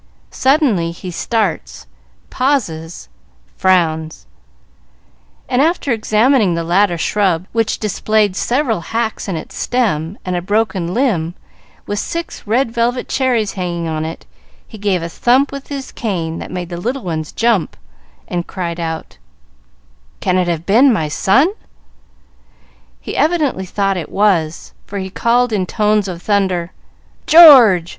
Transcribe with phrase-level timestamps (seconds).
[0.31, 1.85] Suddenly he starts,
[2.31, 3.07] pauses,
[3.55, 4.25] frowns,
[5.47, 10.41] and, after examining the latter shrub, which displayed several hacks in its stem and a
[10.41, 11.35] broken limb
[11.85, 14.25] with six red velvet cherries hanging on it,
[14.67, 17.77] he gave a thump with his cane that made the little ones jump,
[18.27, 19.19] and cried out,
[20.19, 21.53] "Can it have been my son?"
[22.99, 26.71] He evidently thought it was, for he called, in tones of thunder,
[27.27, 27.89] "George!